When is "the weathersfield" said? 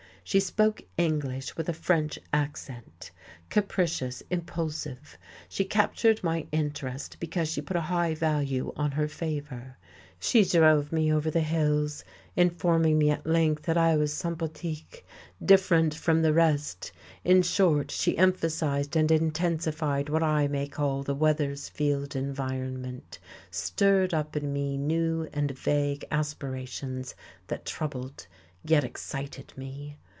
21.03-22.15